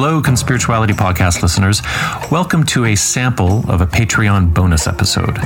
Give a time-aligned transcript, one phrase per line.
[0.00, 1.82] Hello, Conspirituality Podcast listeners.
[2.30, 5.36] Welcome to a sample of a Patreon bonus episode.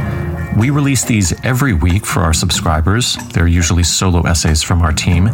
[0.59, 3.17] We release these every week for our subscribers.
[3.33, 5.31] They're usually solo essays from our team.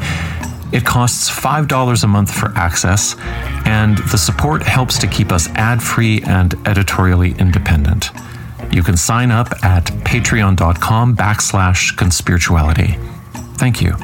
[0.70, 3.16] It costs $5 a month for access,
[3.64, 8.10] and the support helps to keep us ad free and editorially independent.
[8.70, 12.96] You can sign up at patreon.com backslash conspirituality.
[13.56, 13.96] Thank you.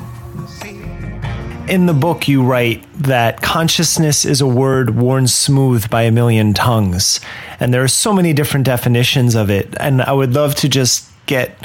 [1.68, 6.52] In the book, you write that consciousness is a word worn smooth by a million
[6.52, 7.20] tongues.
[7.59, 9.74] And there are so many different definitions of it.
[9.80, 11.56] And I would love to just get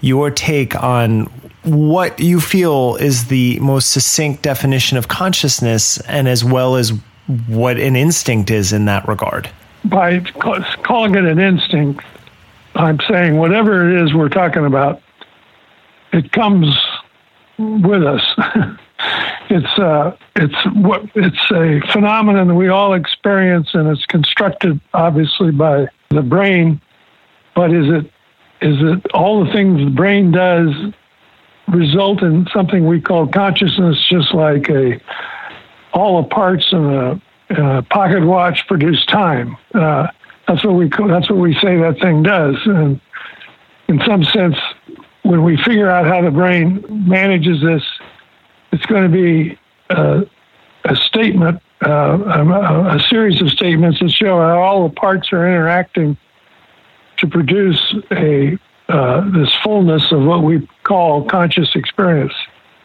[0.00, 1.24] your take on
[1.64, 6.92] what you feel is the most succinct definition of consciousness, and as well as
[7.46, 9.50] what an instinct is in that regard.
[9.84, 10.20] By
[10.84, 12.02] calling it an instinct,
[12.76, 15.02] I'm saying whatever it is we're talking about,
[16.12, 16.74] it comes
[17.58, 18.22] with us.
[19.50, 25.86] it's uh, it's what it's a phenomenon we all experience, and it's constructed obviously by
[26.10, 26.80] the brain.
[27.54, 28.06] But is it
[28.60, 30.70] is it all the things the brain does
[31.68, 35.00] result in something we call consciousness, just like a
[35.92, 39.56] all the parts in a, a pocket watch produce time.
[39.74, 40.08] Uh,
[40.48, 43.00] that's what we that's what we say that thing does, and
[43.88, 44.56] in some sense,
[45.22, 47.82] when we figure out how the brain manages this,
[48.84, 50.26] it's going to be a,
[50.84, 55.46] a statement, uh, a, a, series of statements that show how all the parts are
[55.46, 56.18] interacting
[57.16, 62.34] to produce a uh, this fullness of what we call conscious experience.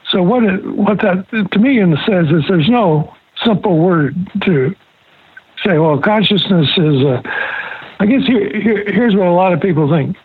[0.09, 3.13] So what it, what that to me in the says is there's no
[3.44, 4.73] simple word to
[5.66, 5.78] say.
[5.78, 7.02] Well, consciousness is.
[7.03, 7.22] A,
[8.02, 10.16] I guess here, here, here's what a lot of people think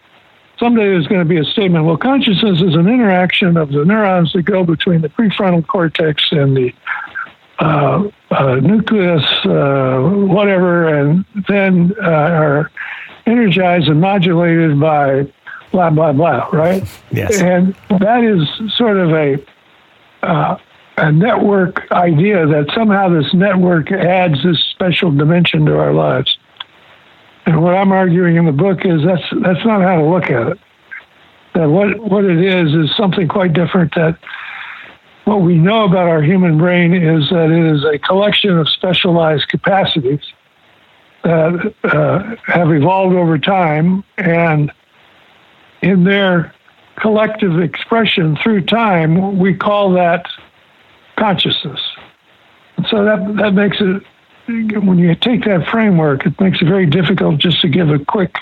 [0.64, 4.32] someday there's going to be a statement well, consciousness is an interaction of the neurons
[4.32, 6.72] that go between the prefrontal cortex and the
[7.58, 12.70] uh, uh, nucleus, uh, whatever, and then uh, are
[13.26, 15.30] energized and modulated by
[15.70, 16.82] blah, blah, blah, right?
[17.10, 17.40] Yes.
[17.40, 19.36] And that is sort of a,
[20.22, 20.56] uh,
[20.96, 26.38] a network idea that somehow this network adds this special dimension to our lives.
[27.46, 30.48] And what I'm arguing in the book is that's that's not how to look at
[30.48, 30.58] it.
[31.54, 33.94] That what what it is is something quite different.
[33.94, 34.18] That
[35.24, 39.48] what we know about our human brain is that it is a collection of specialized
[39.48, 40.20] capacities
[41.22, 44.72] that uh, have evolved over time, and
[45.82, 46.54] in their
[46.96, 50.26] collective expression through time, we call that
[51.18, 51.80] consciousness.
[52.76, 54.02] And so that that makes it
[54.46, 58.34] when you take that framework, it makes it very difficult just to give a quick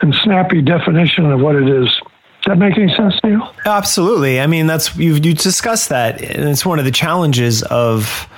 [0.00, 1.86] and snappy definition of what it is.
[1.86, 3.42] Does that make any sense to you?
[3.64, 4.40] Absolutely.
[4.40, 8.28] I mean, that's you've you discussed that, and it's one of the challenges of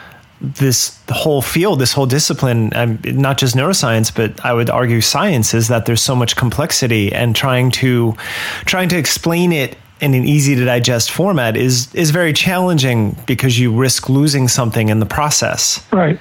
[0.41, 5.53] this whole field, this whole discipline, um, not just neuroscience, but I would argue science,
[5.53, 8.15] is that there's so much complexity, and trying to
[8.65, 13.59] trying to explain it in an easy to digest format is is very challenging because
[13.59, 15.85] you risk losing something in the process.
[15.93, 16.19] Right.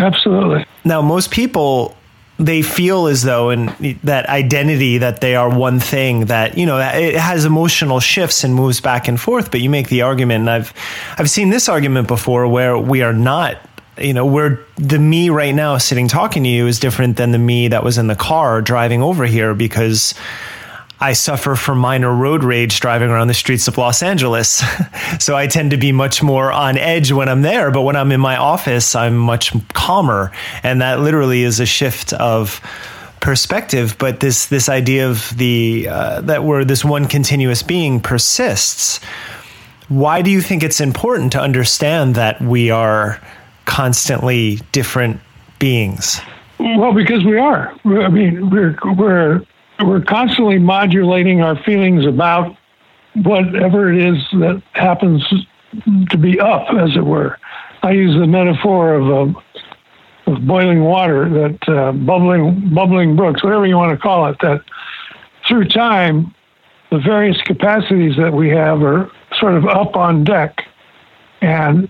[0.00, 0.66] Absolutely.
[0.84, 1.96] Now, most people
[2.38, 6.78] they feel as though in that identity that they are one thing that you know
[6.78, 10.50] it has emotional shifts and moves back and forth but you make the argument and
[10.50, 10.72] i've
[11.18, 13.58] i've seen this argument before where we are not
[13.98, 17.38] you know where the me right now sitting talking to you is different than the
[17.38, 20.14] me that was in the car driving over here because
[21.02, 24.62] I suffer from minor road rage driving around the streets of Los Angeles.
[25.18, 27.70] so I tend to be much more on edge when I'm there.
[27.70, 30.30] But when I'm in my office, I'm much calmer.
[30.62, 32.60] And that literally is a shift of
[33.20, 33.96] perspective.
[33.98, 39.00] But this, this idea of the, uh, that we're this one continuous being persists.
[39.88, 43.20] Why do you think it's important to understand that we are
[43.64, 45.20] constantly different
[45.58, 46.20] beings?
[46.58, 47.74] Well, because we are.
[47.86, 49.42] I mean, we're, we're
[49.84, 52.56] we're constantly modulating our feelings about
[53.14, 55.22] whatever it is that happens
[56.10, 57.38] to be up, as it were.
[57.82, 59.40] I use the metaphor of, uh,
[60.26, 64.36] of boiling water, that uh, bubbling bubbling brooks, whatever you want to call it.
[64.40, 64.62] That
[65.48, 66.34] through time,
[66.90, 70.62] the various capacities that we have are sort of up on deck,
[71.40, 71.88] and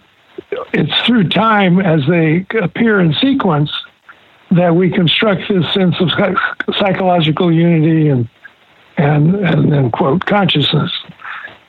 [0.72, 3.70] it's through time as they appear in sequence
[4.50, 6.10] that we construct this sense of
[6.78, 8.28] psychological unity and
[8.96, 10.90] and and then quote consciousness.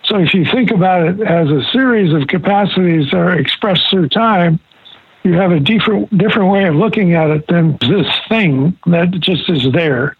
[0.04, 4.10] So if you think about it as a series of capacities that are expressed through
[4.10, 4.60] time,
[5.24, 9.50] you have a different different way of looking at it than this thing that just
[9.50, 10.18] is there,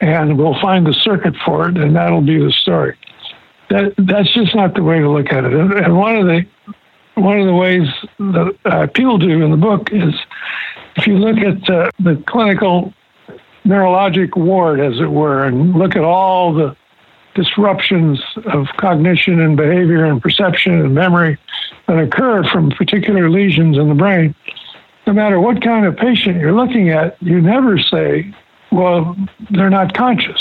[0.00, 2.96] and we'll find the circuit for it, and that'll be the story.
[3.70, 5.52] That that's just not the way to look at it.
[5.52, 6.46] And one of the
[7.16, 7.88] one of the ways
[8.18, 10.14] that uh, I appeal to in the book is
[10.96, 12.92] if you look at uh, the clinical
[13.64, 16.76] neurologic ward, as it were, and look at all the
[17.34, 21.36] disruptions of cognition and behavior and perception and memory
[21.86, 24.34] that occur from particular lesions in the brain,
[25.06, 28.34] no matter what kind of patient you're looking at, you never say,
[28.72, 29.16] well,
[29.50, 30.40] they're not conscious.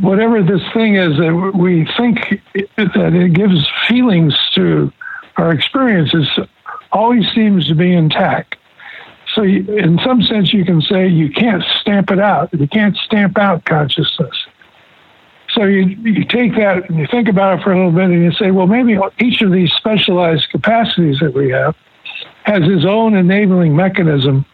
[0.00, 2.40] Whatever this thing is that we think
[2.76, 4.92] that it gives feelings to
[5.36, 6.28] our experiences
[6.92, 8.55] always seems to be intact.
[9.36, 12.48] So, in some sense, you can say you can't stamp it out.
[12.58, 14.34] You can't stamp out consciousness.
[15.50, 18.24] So you, you take that and you think about it for a little bit and
[18.24, 21.74] you say, well, maybe each of these specialized capacities that we have
[22.44, 24.46] has its own enabling mechanism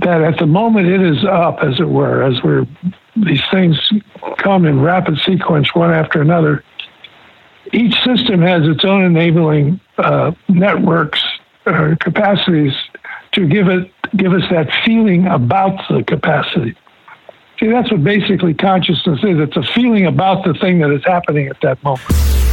[0.00, 2.66] that at the moment it is up, as it were, as we're
[3.16, 3.76] these things
[4.38, 6.62] come in rapid sequence one after another.
[7.72, 11.22] Each system has its own enabling uh, networks
[11.66, 12.72] or capacities
[13.38, 16.74] to give it give us that feeling about the capacity.
[17.60, 19.38] See, that's what basically consciousness is.
[19.38, 22.47] It's a feeling about the thing that is happening at that moment.